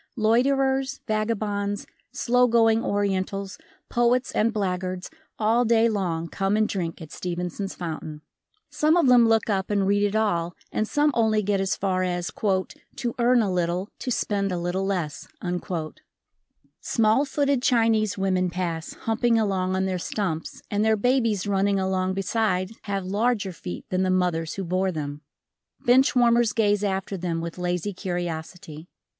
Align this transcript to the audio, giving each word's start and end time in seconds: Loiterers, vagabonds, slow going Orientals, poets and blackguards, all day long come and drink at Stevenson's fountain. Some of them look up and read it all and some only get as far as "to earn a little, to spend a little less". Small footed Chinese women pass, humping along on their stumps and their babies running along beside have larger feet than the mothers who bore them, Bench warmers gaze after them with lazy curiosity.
Loiterers, 0.15 0.99
vagabonds, 1.05 1.85
slow 2.11 2.47
going 2.47 2.83
Orientals, 2.83 3.59
poets 3.87 4.31
and 4.31 4.51
blackguards, 4.51 5.11
all 5.37 5.63
day 5.63 5.87
long 5.87 6.27
come 6.27 6.57
and 6.57 6.67
drink 6.67 6.99
at 7.03 7.11
Stevenson's 7.11 7.75
fountain. 7.75 8.23
Some 8.71 8.97
of 8.97 9.05
them 9.05 9.27
look 9.27 9.47
up 9.47 9.69
and 9.69 9.85
read 9.85 10.01
it 10.01 10.15
all 10.15 10.55
and 10.71 10.87
some 10.87 11.11
only 11.13 11.43
get 11.43 11.61
as 11.61 11.75
far 11.75 12.01
as 12.01 12.31
"to 12.33 13.13
earn 13.19 13.43
a 13.43 13.51
little, 13.53 13.89
to 13.99 14.09
spend 14.09 14.51
a 14.51 14.57
little 14.57 14.87
less". 14.87 15.27
Small 16.79 17.23
footed 17.23 17.61
Chinese 17.61 18.17
women 18.17 18.49
pass, 18.49 18.93
humping 19.01 19.37
along 19.37 19.75
on 19.75 19.85
their 19.85 19.99
stumps 19.99 20.63
and 20.71 20.83
their 20.83 20.97
babies 20.97 21.45
running 21.45 21.79
along 21.79 22.15
beside 22.15 22.71
have 22.85 23.05
larger 23.05 23.51
feet 23.51 23.85
than 23.91 24.01
the 24.01 24.09
mothers 24.09 24.55
who 24.55 24.63
bore 24.63 24.91
them, 24.91 25.21
Bench 25.85 26.15
warmers 26.15 26.53
gaze 26.53 26.83
after 26.83 27.17
them 27.17 27.39
with 27.39 27.59
lazy 27.59 27.93
curiosity. 27.93 28.87